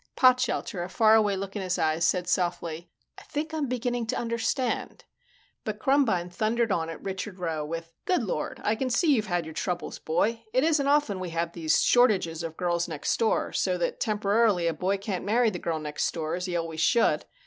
Potshelter, 0.17 0.83
a 0.83 0.89
faraway 0.89 1.35
look 1.35 1.55
in 1.55 1.61
his 1.61 1.77
eyes, 1.77 2.03
said 2.05 2.27
softly, 2.27 2.89
"I 3.19 3.21
think 3.21 3.53
I'm 3.53 3.67
beginning 3.67 4.07
to 4.07 4.17
understand" 4.17 5.05
But 5.63 5.77
Krumbine 5.77 6.31
thundered 6.31 6.71
on 6.71 6.89
at 6.89 7.03
Richard 7.03 7.37
Rowe 7.37 7.63
with, 7.63 7.93
"Good 8.05 8.23
Lord, 8.23 8.59
I 8.63 8.73
can 8.73 8.89
see 8.89 9.13
you've 9.13 9.27
had 9.27 9.45
your 9.45 9.53
troubles, 9.53 9.99
boy. 9.99 10.43
It 10.53 10.63
isn't 10.63 10.87
often 10.87 11.19
we 11.19 11.29
have 11.29 11.53
these 11.53 11.83
shortages 11.83 12.41
of 12.41 12.57
Girls 12.57 12.87
Next 12.87 13.15
Door, 13.17 13.53
so 13.53 13.77
that 13.77 13.99
temporarily 13.99 14.65
a 14.65 14.73
boy 14.73 14.97
can't 14.97 15.23
marry 15.23 15.51
the 15.51 15.59
Girl 15.59 15.77
Next 15.77 16.11
Door, 16.11 16.33
as 16.37 16.45
he 16.47 16.55
always 16.55 16.81
should. 16.81 17.25